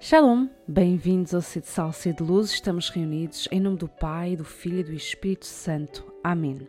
[0.00, 2.52] Shalom, bem-vindos ao Sede Sal, Sede Luz.
[2.52, 6.14] Estamos reunidos em nome do Pai, do Filho e do Espírito Santo.
[6.22, 6.68] Amém.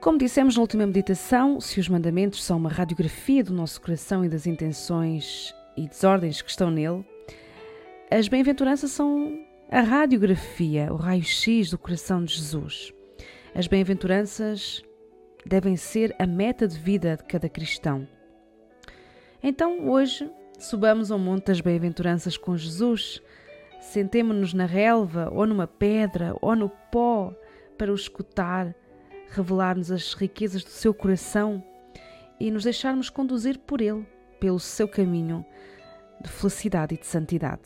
[0.00, 4.28] Como dissemos na última meditação, se os mandamentos são uma radiografia do nosso coração e
[4.28, 7.04] das intenções e desordens que estão nele,
[8.08, 12.92] as bem-aventuranças são a radiografia, o raio-x do coração de Jesus.
[13.56, 14.84] As bem-aventuranças
[15.44, 18.06] devem ser a meta de vida de cada cristão.
[19.42, 23.22] Então, hoje, subamos ao Monte das Bem-aventuranças com Jesus,
[23.80, 27.32] sentemo-nos na relva, ou numa pedra, ou no pó,
[27.78, 28.74] para o escutar,
[29.28, 31.62] revelar-nos as riquezas do seu coração
[32.40, 34.04] e nos deixarmos conduzir por ele,
[34.40, 35.46] pelo seu caminho
[36.20, 37.62] de felicidade e de santidade.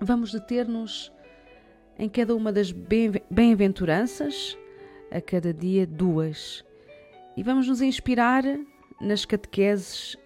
[0.00, 1.12] Vamos deter-nos
[1.96, 4.58] em cada uma das bem-aventuranças,
[5.10, 6.64] a cada dia duas,
[7.36, 8.42] e vamos nos inspirar
[9.00, 10.16] nas catequeses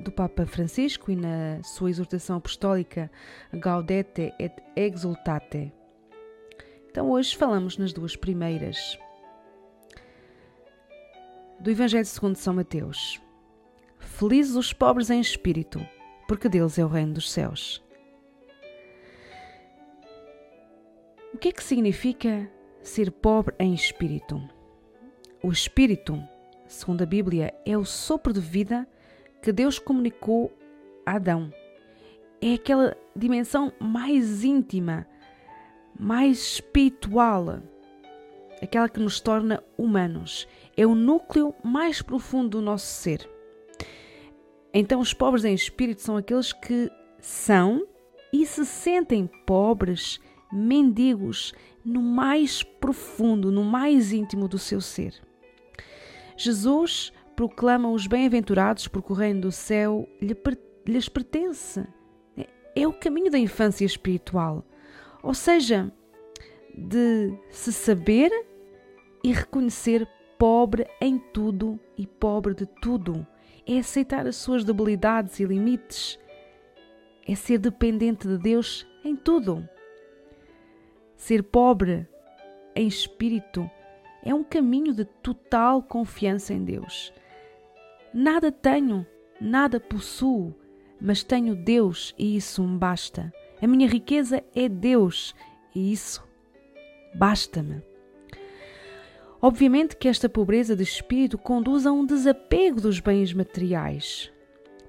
[0.00, 3.10] do Papa Francisco e na sua exortação apostólica
[3.52, 5.72] Gaudete et Exultate.
[6.90, 8.98] Então hoje falamos nas duas primeiras.
[11.60, 13.20] Do Evangelho segundo São Mateus.
[13.98, 15.86] Felizes os pobres em espírito,
[16.26, 17.82] porque deles é o reino dos céus.
[21.34, 22.50] O que é que significa
[22.82, 24.42] ser pobre em espírito?
[25.42, 26.22] O espírito,
[26.66, 28.88] segundo a Bíblia, é o sopro de vida
[29.42, 30.52] que Deus comunicou
[31.04, 31.52] a Adão.
[32.40, 35.06] É aquela dimensão mais íntima,
[35.98, 37.60] mais espiritual,
[38.62, 40.48] aquela que nos torna humanos.
[40.76, 43.28] É o núcleo mais profundo do nosso ser.
[44.72, 47.86] Então, os pobres em espírito são aqueles que são
[48.32, 50.20] e se sentem pobres,
[50.52, 51.52] mendigos,
[51.84, 55.14] no mais profundo, no mais íntimo do seu ser.
[56.36, 60.06] Jesus proclama os bem-aventurados porque o céu
[60.84, 61.82] lhes pertence.
[62.76, 64.62] É o caminho da infância espiritual,
[65.22, 65.90] ou seja,
[66.76, 68.30] de se saber
[69.24, 70.06] e reconhecer
[70.38, 73.26] pobre em tudo e pobre de tudo.
[73.66, 76.18] É aceitar as suas debilidades e limites.
[77.26, 79.66] É ser dependente de Deus em tudo.
[81.16, 82.06] Ser pobre
[82.76, 83.68] em espírito
[84.22, 87.10] é um caminho de total confiança em Deus.
[88.12, 89.06] Nada tenho,
[89.40, 90.54] nada possuo,
[91.00, 93.32] mas tenho Deus e isso me basta.
[93.62, 95.34] A minha riqueza é Deus
[95.74, 96.22] e isso
[97.14, 97.82] basta-me.
[99.40, 104.30] Obviamente que esta pobreza de espírito conduz a um desapego dos bens materiais.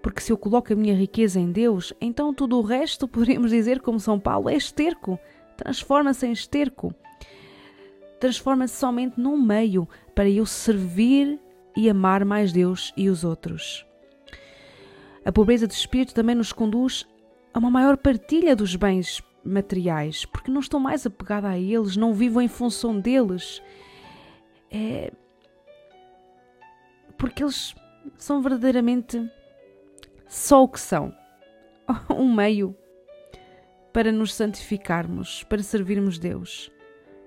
[0.01, 3.79] Porque se eu coloco a minha riqueza em Deus, então tudo o resto, podemos dizer
[3.81, 5.19] como São Paulo, é esterco,
[5.55, 6.93] transforma-se em esterco.
[8.19, 11.39] Transforma-se somente num meio para eu servir
[11.75, 13.85] e amar mais Deus e os outros.
[15.23, 17.07] A pobreza de espírito também nos conduz
[17.53, 22.13] a uma maior partilha dos bens materiais, porque não estou mais apegada a eles, não
[22.13, 23.61] vivo em função deles.
[24.69, 25.11] É...
[27.17, 27.75] Porque eles
[28.17, 29.29] são verdadeiramente
[30.27, 31.13] só o que são
[32.09, 32.75] um meio
[33.93, 36.71] para nos santificarmos, para servirmos Deus.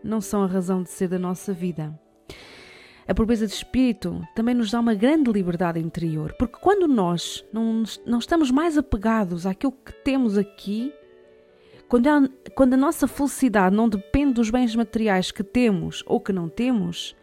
[0.03, 1.99] Não são a razão de ser da nossa vida.
[3.07, 7.83] A pobreza de espírito também nos dá uma grande liberdade interior, porque quando nós não,
[8.07, 10.93] não estamos mais apegados àquilo que temos aqui,
[11.87, 16.33] quando a, quando a nossa felicidade não depende dos bens materiais que temos ou que
[16.33, 17.15] não temos,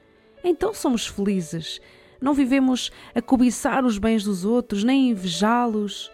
[0.43, 1.81] então somos felizes.
[2.21, 6.11] Não vivemos a cobiçar os bens dos outros, nem invejá-los,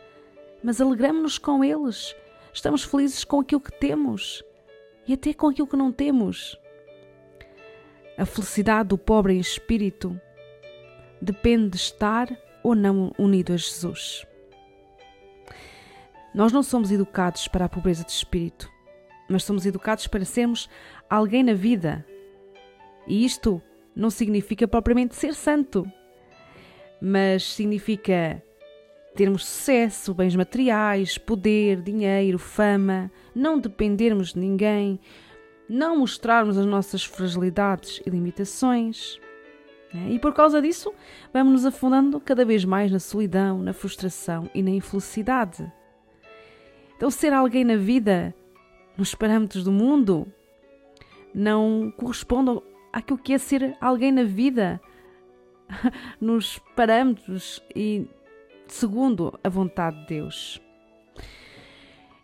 [0.63, 2.15] mas alegramos-nos com eles.
[2.53, 4.41] Estamos felizes com aquilo que temos
[5.05, 6.57] e até com aquilo que não temos.
[8.17, 10.19] A felicidade do pobre em espírito
[11.21, 12.27] depende de estar
[12.63, 14.25] ou não unido a Jesus.
[16.33, 18.69] Nós não somos educados para a pobreza de espírito,
[19.29, 20.67] mas somos educados para sermos
[21.09, 22.03] alguém na vida.
[23.07, 23.61] E isto
[23.95, 25.85] não significa propriamente ser santo,
[27.01, 28.41] mas significa
[29.15, 34.99] termos sucesso, bens materiais, poder, dinheiro, fama, não dependermos de ninguém,
[35.69, 39.19] não mostrarmos as nossas fragilidades e limitações.
[39.93, 40.11] Né?
[40.11, 40.93] E por causa disso,
[41.33, 45.71] vamos nos afundando cada vez mais na solidão, na frustração e na infelicidade.
[46.95, 48.33] Então, ser alguém na vida,
[48.97, 50.27] nos parâmetros do mundo,
[51.33, 52.59] não corresponde
[52.91, 54.81] àquilo que é ser alguém na vida,
[56.19, 58.07] nos parâmetros e
[58.67, 60.61] segundo a vontade de Deus.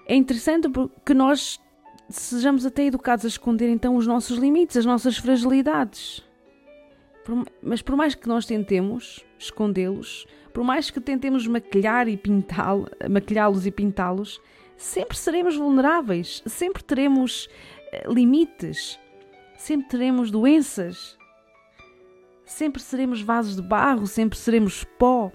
[0.07, 1.62] É interessante porque nós
[2.21, 6.24] sejamos até educados a esconder então os nossos limites, as nossas fragilidades.
[7.62, 13.50] mas por mais que nós tentemos escondê-los, por mais que tentemos maquilhar e pintá-los maquilhá
[13.65, 14.42] e pintá-los,
[14.77, 17.50] sempre seremos vulneráveis, sempre teremos
[17.92, 19.00] eh, limites,
[19.57, 21.18] sempre teremos doenças,
[22.45, 25.31] sempre seremos vasos de barro, sempre seremos pó.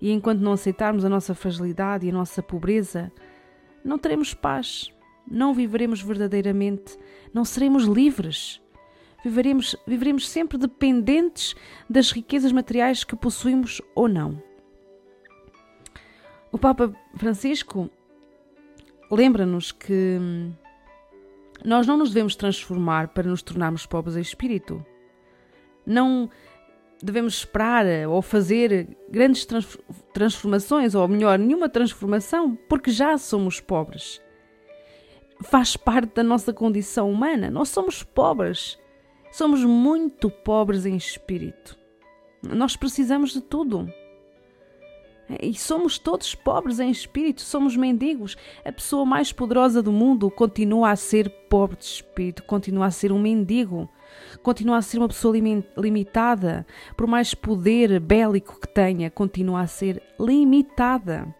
[0.00, 3.12] E enquanto não aceitarmos a nossa fragilidade e a nossa pobreza,
[3.84, 4.92] não teremos paz,
[5.30, 6.98] não viveremos verdadeiramente,
[7.32, 8.60] não seremos livres.
[9.24, 11.54] Viveremos, viveremos sempre dependentes
[11.90, 14.40] das riquezas materiais que possuímos ou não.
[16.52, 17.90] O Papa Francisco
[19.10, 20.18] lembra-nos que
[21.64, 24.84] nós não nos devemos transformar para nos tornarmos pobres em espírito.
[25.84, 26.30] Não
[27.02, 29.46] devemos esperar ou fazer grandes
[30.12, 34.20] transformações, ou melhor, nenhuma transformação, porque já somos pobres.
[35.42, 37.50] Faz parte da nossa condição humana.
[37.50, 38.78] Nós somos pobres.
[39.30, 41.78] Somos muito pobres em espírito.
[42.42, 43.88] Nós precisamos de tudo.
[45.42, 48.34] E somos todos pobres em espírito, somos mendigos.
[48.64, 53.12] A pessoa mais poderosa do mundo continua a ser pobre de espírito, continua a ser
[53.12, 53.88] um mendigo,
[54.42, 55.34] continua a ser uma pessoa
[55.76, 56.66] limitada.
[56.96, 61.34] Por mais poder bélico que tenha, continua a ser limitada.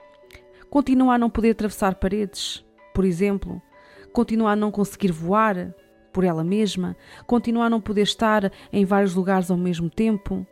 [0.69, 2.63] Continua a não poder atravessar paredes,
[2.93, 3.63] por exemplo.
[4.19, 5.73] Continua a não conseguir voar
[6.13, 6.97] por ela mesma.
[7.25, 10.45] Continua a não poder estar em vários lugares ao mesmo tempo.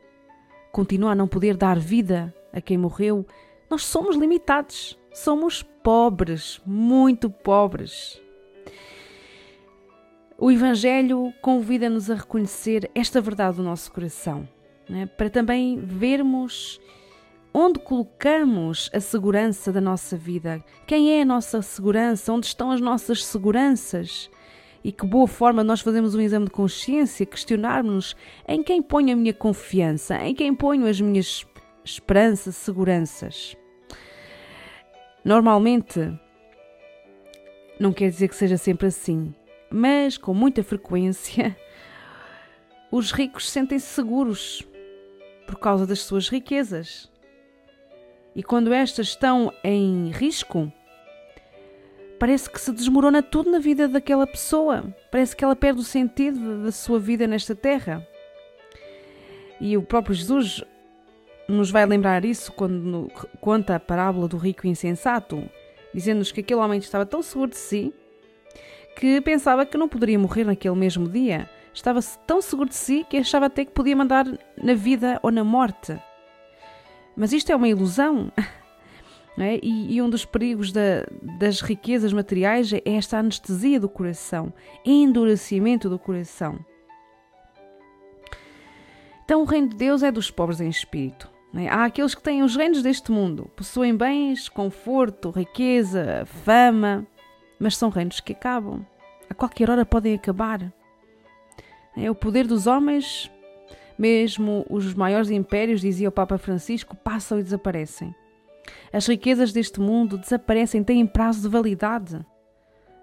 [0.71, 3.27] Continua a não poder dar vida a quem morreu,
[3.69, 8.23] nós somos limitados, somos pobres, muito pobres.
[10.39, 14.49] O Evangelho convida-nos a reconhecer esta verdade do nosso coração,
[14.89, 15.07] né?
[15.07, 16.81] para também vermos
[17.59, 22.83] onde colocamos a segurança da nossa vida, quem é a nossa segurança, onde estão as
[22.83, 24.31] nossas seguranças.
[24.85, 28.15] E que boa forma nós fazemos um exame de consciência, questionarmos
[28.47, 31.47] em quem ponho a minha confiança, em quem ponho as minhas
[31.83, 33.57] esperança, seguranças.
[35.25, 36.13] Normalmente,
[37.81, 39.35] não quer dizer que seja sempre assim,
[39.71, 41.57] mas com muita frequência,
[42.93, 44.63] os ricos sentem-se seguros
[45.47, 47.16] por causa das suas riquezas.
[48.37, 50.71] E quando estas estão em risco,
[52.19, 54.85] parece que se desmorona tudo na vida daquela pessoa.
[55.11, 58.07] Parece que ela perde o sentido da sua vida nesta terra.
[59.59, 60.63] E o próprio Jesus
[61.49, 63.11] nos vai lembrar isso quando
[63.41, 65.43] conta a parábola do rico insensato,
[65.95, 67.95] dizendo-nos que aquele homem estava tão seguro de si
[68.97, 71.49] que pensava que não poderia morrer naquele mesmo dia.
[71.73, 74.27] Estava tão seguro de si que achava até que podia mandar
[74.63, 75.99] na vida ou na morte.
[77.17, 78.31] Mas isto é uma ilusão.
[79.39, 79.61] É?
[79.63, 81.05] E, e, um dos perigos da,
[81.39, 84.51] das riquezas materiais é esta anestesia do coração,
[84.83, 86.59] endurecimento do coração.
[89.23, 91.31] Então, o reino de Deus é dos pobres em espírito.
[91.55, 91.69] É?
[91.69, 97.07] Há aqueles que têm os reinos deste mundo, possuem bens, conforto, riqueza, fama,
[97.59, 98.87] mas são reinos que acabam.
[99.29, 100.73] A qualquer hora podem acabar.
[101.97, 103.31] É o poder dos homens,
[103.99, 108.15] mesmo os maiores impérios, dizia o Papa Francisco, passam e desaparecem.
[108.93, 112.25] As riquezas deste mundo desaparecem, têm prazo de validade.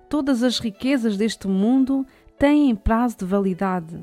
[0.09, 2.05] Todas as riquezas deste mundo
[2.37, 3.99] têm prazo de validade.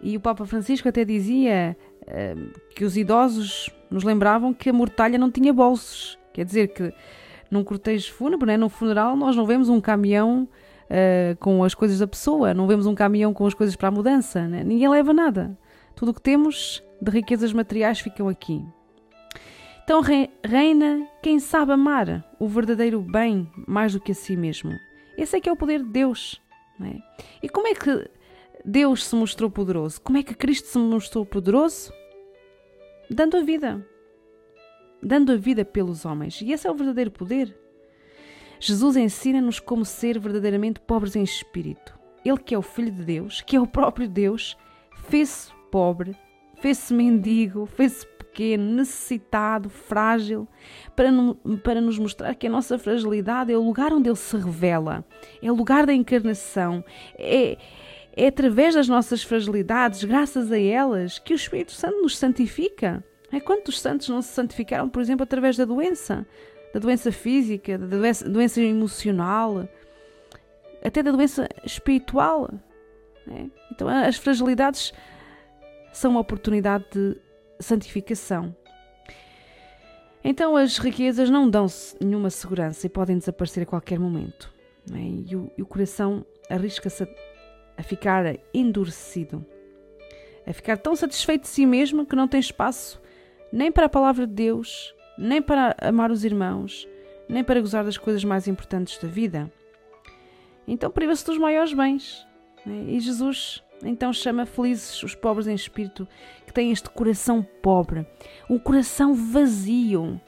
[0.00, 1.76] E o Papa Francisco até dizia
[2.74, 6.18] que os idosos nos lembravam que a mortalha não tinha bolsos.
[6.32, 6.92] Quer dizer que
[7.50, 10.48] num cortejo fúnebre, né, num funeral, nós não vemos um caminhão
[10.90, 13.92] uh, com as coisas da pessoa, não vemos um caminhão com as coisas para a
[13.92, 14.46] mudança.
[14.46, 14.64] Né?
[14.64, 15.56] Ninguém leva nada.
[15.94, 18.64] Tudo o que temos de riquezas materiais ficam aqui.
[19.84, 20.02] Então
[20.44, 24.72] reina quem sabe amar o verdadeiro bem mais do que a si mesmo.
[25.16, 26.40] Esse é que é o poder de Deus.
[26.80, 26.96] É?
[27.42, 28.08] E como é que
[28.64, 30.00] Deus se mostrou poderoso?
[30.00, 31.92] Como é que Cristo se mostrou poderoso?
[33.10, 33.84] Dando a vida.
[35.02, 36.40] Dando a vida pelos homens.
[36.40, 37.54] E esse é o verdadeiro poder.
[38.60, 41.98] Jesus ensina-nos como ser verdadeiramente pobres em espírito.
[42.22, 44.54] Ele, que é o Filho de Deus, que é o próprio Deus,
[45.08, 46.14] fez-se pobre,
[46.60, 50.46] fez-se mendigo, fez-se pequeno, necessitado, frágil,
[50.94, 51.08] para,
[51.64, 55.04] para nos mostrar que a nossa fragilidade é o lugar onde Ele se revela,
[55.42, 56.84] é o lugar da encarnação,
[57.18, 57.56] é,
[58.14, 63.02] é através das nossas fragilidades, graças a elas, que o Espírito Santo nos santifica.
[63.32, 66.26] É quantos santos não se santificaram, por exemplo, através da doença,
[66.72, 69.68] da doença física, da doença, doença emocional,
[70.84, 72.50] até da doença espiritual.
[73.28, 73.46] É?
[73.72, 74.92] Então, as fragilidades
[75.92, 77.16] são uma oportunidade de
[77.58, 78.54] santificação.
[80.22, 81.66] Então, as riquezas não dão
[82.00, 84.52] nenhuma segurança e podem desaparecer a qualquer momento.
[84.92, 84.98] É?
[84.98, 87.06] E, o, e o coração arrisca-se a
[87.80, 89.44] a ficar endurecido.
[90.46, 93.00] a ficar tão satisfeito de si mesmo que não tem espaço
[93.50, 96.88] nem para a palavra de Deus, nem para amar os irmãos,
[97.28, 99.50] nem para gozar das coisas mais importantes da vida.
[100.66, 102.26] Então priva-se dos maiores bens.
[102.64, 102.84] Né?
[102.88, 106.06] E Jesus então chama felizes os pobres em espírito,
[106.46, 108.06] que têm este coração pobre,
[108.48, 110.20] um coração vazio.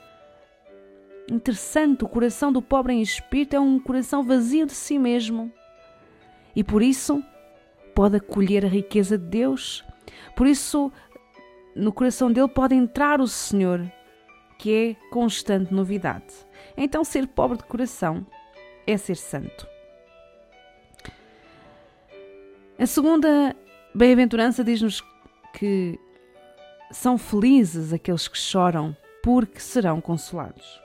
[1.31, 5.53] Interessante, o coração do pobre em espírito é um coração vazio de si mesmo.
[6.57, 7.23] E por isso
[7.95, 9.85] pode acolher a riqueza de Deus.
[10.35, 10.91] Por isso,
[11.77, 13.91] no coração dele pode entrar o Senhor,
[14.63, 16.33] que é constante novidade.
[16.77, 18.25] Então, ser pobre de coração
[18.87, 19.67] é ser santo.
[22.79, 23.57] A segunda
[23.93, 25.03] bem-aventurança diz-nos
[25.53, 25.99] que
[26.93, 30.81] são felizes aqueles que choram, porque serão consolados.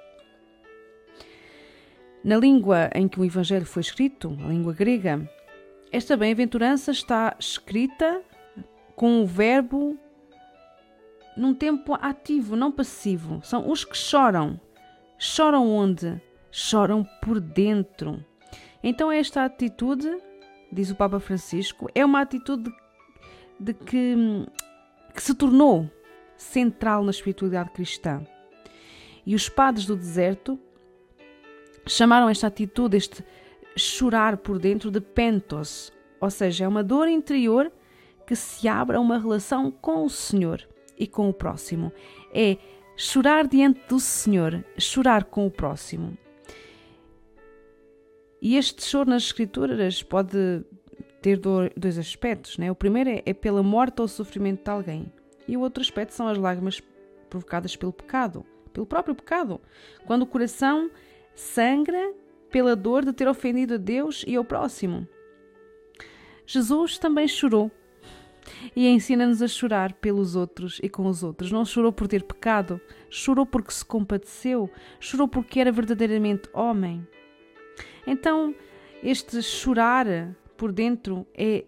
[2.23, 5.29] Na língua em que o Evangelho foi escrito, a língua grega,
[5.91, 8.23] esta bem-aventurança está escrita
[8.95, 9.95] com o verbo
[11.37, 13.39] num tempo ativo, não passivo.
[13.43, 14.59] São os que choram.
[15.19, 16.19] Choram onde?
[16.51, 18.23] Choram por dentro.
[18.83, 20.09] Então, esta atitude,
[20.71, 22.71] diz o Papa Francisco, é uma atitude
[23.59, 24.15] de que,
[25.13, 25.89] que se tornou
[26.35, 28.25] central na espiritualidade cristã.
[29.25, 30.59] E os padres do deserto
[31.85, 33.23] chamaram esta atitude, este
[33.75, 37.71] chorar por dentro, de pentos, ou seja, é uma dor interior
[38.25, 40.67] que se abre a uma relação com o Senhor
[40.97, 41.91] e com o próximo.
[42.33, 42.57] É
[42.95, 46.17] chorar diante do Senhor, chorar com o próximo.
[48.41, 50.63] E este choro nas Escrituras pode
[51.21, 52.57] ter dois aspectos.
[52.57, 52.71] Né?
[52.71, 55.11] O primeiro é, é pela morte ou sofrimento de alguém,
[55.47, 56.81] e o outro aspecto são as lágrimas
[57.29, 59.59] provocadas pelo pecado, pelo próprio pecado.
[60.05, 60.89] Quando o coração
[61.35, 62.13] sangra
[62.49, 65.07] pela dor de ter ofendido a Deus e ao próximo.
[66.45, 67.71] Jesus também chorou
[68.75, 71.51] e ensina-nos a chorar pelos outros e com os outros.
[71.51, 77.05] Não chorou por ter pecado, chorou porque se compadeceu, chorou porque era verdadeiramente homem.
[78.05, 78.55] Então,
[79.03, 80.07] este chorar
[80.55, 81.65] por dentro é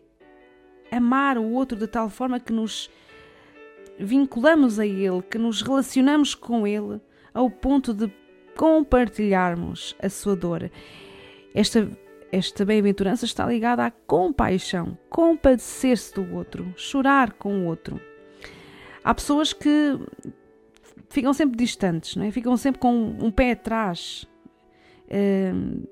[0.91, 2.89] amar o outro de tal forma que nos
[3.99, 6.99] vinculamos a ele, que nos relacionamos com ele
[7.33, 8.11] ao ponto de
[8.55, 10.71] compartilharmos a sua dor.
[11.53, 11.89] Esta,
[12.31, 17.99] esta bem-aventurança está ligada à compaixão, compadecer-se do outro, chorar com o outro.
[19.03, 19.97] Há pessoas que
[21.09, 22.31] ficam sempre distantes, não é?
[22.31, 24.27] ficam sempre com um pé atrás,
[25.05, 25.87] uh,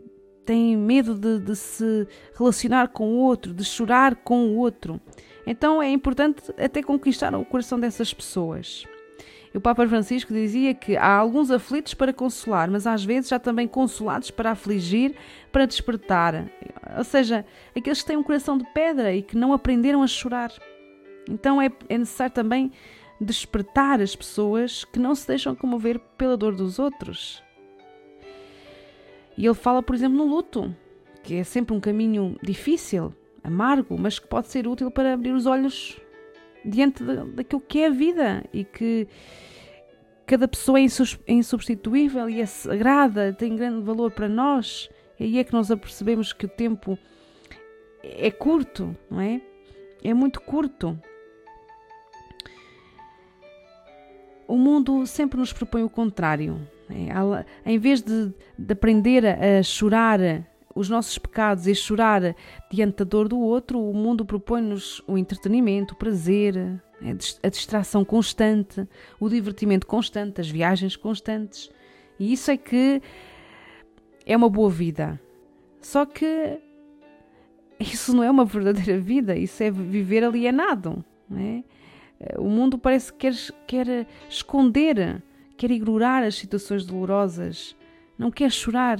[0.45, 5.01] têm medo de, de se relacionar com o outro, de chorar com o outro.
[5.45, 8.85] Então é importante até conquistar o coração dessas pessoas.
[9.57, 13.67] O Papa Francisco dizia que há alguns aflitos para consolar, mas às vezes há também
[13.67, 15.15] consolados para afligir,
[15.51, 16.47] para despertar.
[16.95, 17.43] Ou seja,
[17.75, 20.53] aqueles que têm um coração de pedra e que não aprenderam a chorar.
[21.27, 22.71] Então é, é necessário também
[23.19, 27.41] despertar as pessoas que não se deixam comover pela dor dos outros.
[29.35, 30.71] E ele fala, por exemplo, no luto,
[31.23, 33.11] que é sempre um caminho difícil,
[33.43, 35.99] amargo, mas que pode ser útil para abrir os olhos
[36.63, 39.07] diante daquilo que é a vida e que
[40.27, 40.85] cada pessoa é
[41.31, 44.89] insubstituível e é sagrada, tem grande valor para nós.
[45.17, 46.99] E aí é que nós apercebemos que o tempo
[48.03, 49.41] é curto, não é?
[50.03, 50.99] É muito curto.
[54.45, 56.59] O mundo sempre nos propõe o contrário.
[56.89, 57.71] É?
[57.71, 60.19] Em vez de, de aprender a chorar
[60.75, 62.35] os nossos pecados e chorar
[62.69, 66.81] diante da dor do outro, o mundo propõe-nos o entretenimento, o prazer,
[67.43, 68.87] a distração constante,
[69.19, 71.69] o divertimento constante, as viagens constantes.
[72.19, 73.01] E isso é que
[74.25, 75.19] é uma boa vida.
[75.81, 76.59] Só que
[77.79, 81.03] isso não é uma verdadeira vida, isso é viver alienado.
[81.35, 81.63] É?
[82.37, 83.35] O mundo parece que quer,
[83.67, 85.21] quer esconder,
[85.55, 87.75] quer ignorar as situações dolorosas,
[88.17, 88.99] não quer chorar,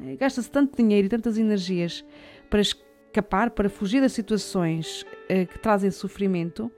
[0.00, 2.04] é, gasta-se tanto dinheiro e tantas energias
[2.50, 6.70] para escapar, para fugir das situações uh, que trazem sofrimento,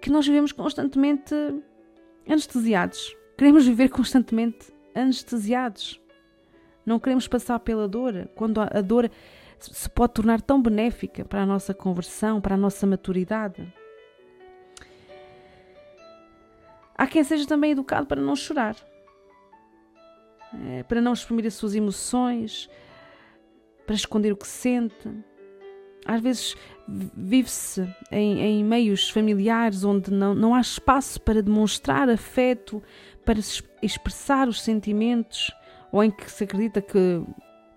[0.00, 1.34] que nós vivemos constantemente
[2.26, 3.16] anestesiados.
[3.36, 6.00] Queremos viver constantemente anestesiados.
[6.84, 9.10] Não queremos passar pela dor, quando a dor
[9.58, 13.72] se pode tornar tão benéfica para a nossa conversão, para a nossa maturidade.
[16.96, 18.76] Há quem seja também educado para não chorar
[20.52, 22.68] é, para não exprimir as suas emoções,
[23.86, 25.08] para esconder o que sente.
[26.04, 26.56] Às vezes
[26.88, 32.82] vive-se em, em, meios familiares onde não, não há espaço para demonstrar afeto,
[33.24, 33.38] para
[33.82, 35.50] expressar os sentimentos,
[35.92, 37.22] ou em que se acredita que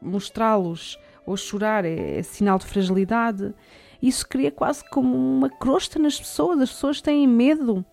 [0.02, 3.54] mostrá-los ou chorar é, é sinal de fragilidade.
[4.02, 6.60] isso cria quase como uma crosta nas pessoas.
[6.60, 7.86] As pessoas têm medo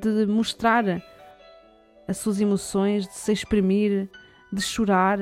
[0.00, 0.84] de mostrar
[2.06, 4.08] as suas emoções, de se exprimir,
[4.52, 5.18] de chorar.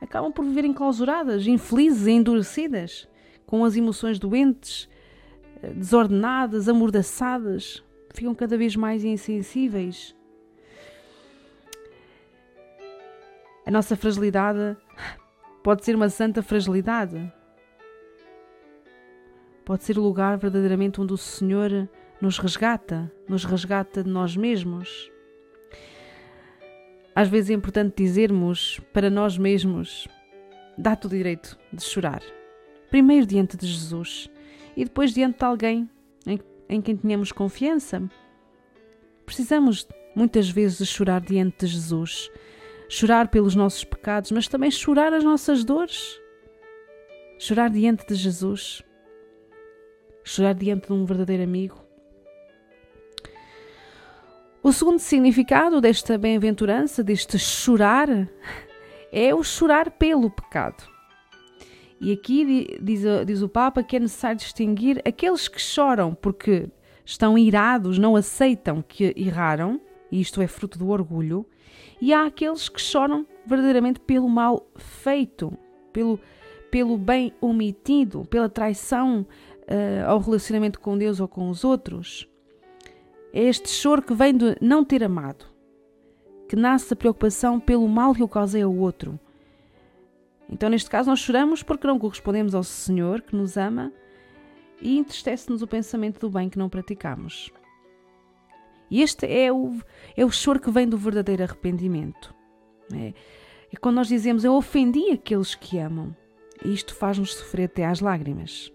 [0.00, 3.08] Acabam por viver enclausuradas, infelizes e endurecidas,
[3.46, 4.88] com as emoções doentes,
[5.74, 7.82] desordenadas, amordaçadas.
[8.12, 10.14] Ficam cada vez mais insensíveis.
[13.64, 14.76] A nossa fragilidade
[15.62, 17.32] pode ser uma santa fragilidade.
[19.64, 21.88] Pode ser o lugar verdadeiramente onde o Senhor
[22.20, 25.10] nos resgata, nos resgata de nós mesmos.
[27.14, 30.06] Às vezes é importante dizermos para nós mesmos:
[30.78, 32.22] dá-te o direito de chorar.
[32.96, 34.30] Primeiro diante de Jesus
[34.74, 35.86] e depois diante de alguém
[36.26, 38.02] em, em quem tenhamos confiança.
[39.26, 42.30] Precisamos muitas vezes de chorar diante de Jesus,
[42.88, 46.18] chorar pelos nossos pecados, mas também chorar as nossas dores.
[47.38, 48.82] Chorar diante de Jesus,
[50.24, 51.78] chorar diante de um verdadeiro amigo.
[54.62, 58.08] O segundo significado desta bem-aventurança, deste chorar,
[59.12, 60.95] é o chorar pelo pecado.
[62.00, 66.68] E aqui diz, diz o Papa que é necessário distinguir aqueles que choram porque
[67.04, 71.46] estão irados, não aceitam que erraram, e isto é fruto do orgulho,
[72.00, 75.56] e há aqueles que choram verdadeiramente pelo mal feito,
[75.92, 76.20] pelo,
[76.70, 79.26] pelo bem omitido, pela traição
[79.62, 82.28] uh, ao relacionamento com Deus ou com os outros.
[83.32, 85.46] É este choro que vem de não ter amado,
[86.48, 89.18] que nasce da preocupação pelo mal que eu causei ao outro.
[90.48, 93.92] Então, neste caso, nós choramos porque não correspondemos ao Senhor que nos ama
[94.80, 97.50] e entristece-nos o pensamento do bem que não praticamos.
[98.90, 99.76] E este é o,
[100.16, 102.34] é o choro que vem do verdadeiro arrependimento.
[102.92, 103.12] É,
[103.72, 106.14] é quando nós dizemos eu ofendi aqueles que amam.
[106.64, 108.72] E isto faz-nos sofrer até às lágrimas.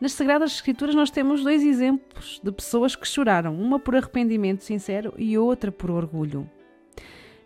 [0.00, 5.12] Nas Sagradas Escrituras nós temos dois exemplos de pessoas que choraram, uma por arrependimento sincero
[5.16, 6.48] e outra por orgulho.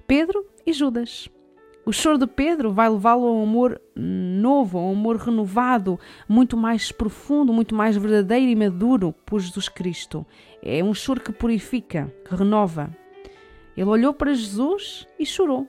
[0.07, 1.31] Pedro e Judas.
[1.84, 6.56] O choro de Pedro vai levá-lo a um amor novo, a um amor renovado, muito
[6.56, 10.26] mais profundo, muito mais verdadeiro e maduro por Jesus Cristo.
[10.62, 12.94] É um choro que purifica, que renova.
[13.76, 15.66] Ele olhou para Jesus e chorou.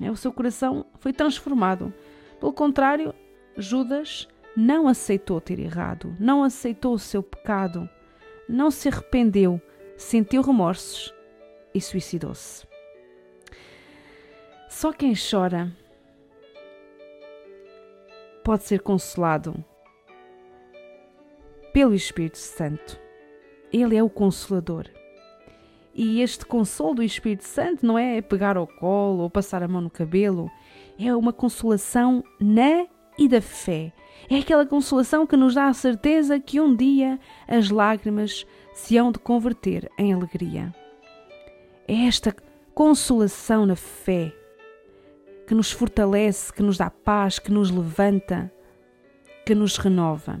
[0.00, 1.92] É, o seu coração foi transformado.
[2.40, 3.14] Pelo contrário,
[3.56, 7.88] Judas não aceitou ter errado, não aceitou o seu pecado,
[8.48, 9.60] não se arrependeu,
[9.96, 11.14] sentiu remorsos
[11.74, 12.66] e suicidou-se.
[14.76, 15.72] Só quem chora
[18.44, 19.64] pode ser consolado
[21.72, 23.00] pelo Espírito Santo.
[23.72, 24.84] Ele é o consolador.
[25.94, 29.80] E este consolo do Espírito Santo não é pegar ao colo ou passar a mão
[29.80, 30.50] no cabelo,
[30.98, 32.86] é uma consolação na
[33.16, 33.94] e da fé.
[34.28, 39.10] É aquela consolação que nos dá a certeza que um dia as lágrimas se hão
[39.10, 40.70] de converter em alegria.
[41.88, 42.36] É esta
[42.74, 44.34] consolação na fé
[45.46, 48.52] que nos fortalece, que nos dá paz, que nos levanta,
[49.44, 50.40] que nos renova.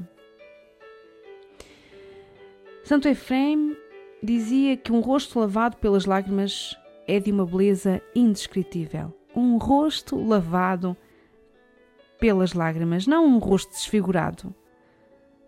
[2.82, 3.76] Santo Efrem
[4.22, 9.14] dizia que um rosto lavado pelas lágrimas é de uma beleza indescritível.
[9.34, 10.96] Um rosto lavado
[12.18, 14.54] pelas lágrimas, não um rosto desfigurado,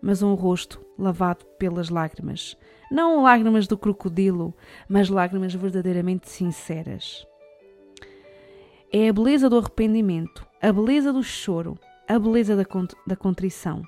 [0.01, 2.57] mas um rosto lavado pelas lágrimas.
[2.91, 4.53] Não lágrimas do crocodilo,
[4.87, 7.28] mas lágrimas verdadeiramente sinceras.
[8.91, 12.65] É a beleza do arrependimento, a beleza do choro, a beleza da,
[13.05, 13.83] da contrição.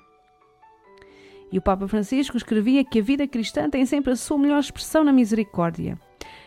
[1.50, 5.02] E o Papa Francisco escrevia que a vida cristã tem sempre a sua melhor expressão
[5.02, 5.98] na misericórdia.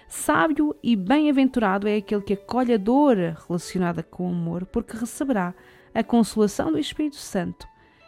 [0.07, 5.53] Sábio e bem-aventurado é aquele que acolhe a dor relacionada com o amor, porque receberá
[5.93, 7.67] a consolação do Espírito Santo,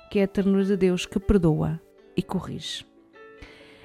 [0.09, 1.77] que é a ternura de Deus que perdoa
[2.15, 2.85] e corrige.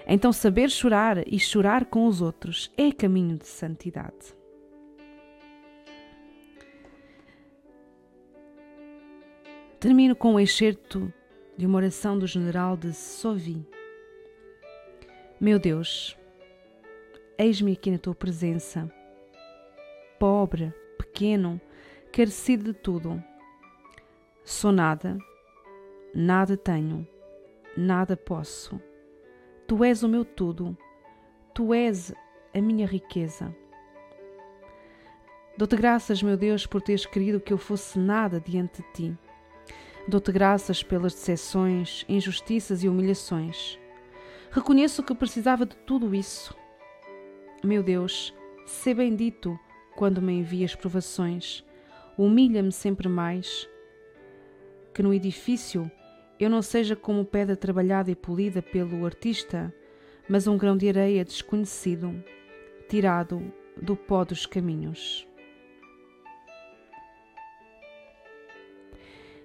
[0.06, 4.41] Então, saber chorar e chorar com os outros é caminho de santidade.
[9.82, 11.12] Termino com um excerto
[11.56, 13.66] de uma oração do general de Sovi.
[15.40, 16.16] Meu Deus,
[17.36, 18.88] eis-me aqui na tua presença,
[20.20, 21.60] pobre, pequeno,
[22.12, 23.20] carecido de tudo.
[24.44, 25.18] Sou nada,
[26.14, 27.04] nada tenho,
[27.76, 28.80] nada posso.
[29.66, 30.78] Tu és o meu tudo,
[31.52, 32.14] tu és
[32.54, 33.52] a minha riqueza.
[35.58, 39.18] Dou-te graças, meu Deus, por teres querido que eu fosse nada diante de ti
[40.06, 43.78] Dou-te graças pelas decepções, injustiças e humilhações.
[44.50, 46.54] Reconheço que precisava de tudo isso.
[47.62, 48.34] Meu Deus,
[48.66, 49.58] sê bendito
[49.94, 51.64] quando me envias provações.
[52.18, 53.68] Humilha-me sempre mais.
[54.92, 55.90] Que no edifício
[56.38, 59.72] eu não seja como pedra trabalhada e polida pelo artista,
[60.28, 62.12] mas um grão de areia desconhecido,
[62.88, 65.26] tirado do pó dos caminhos.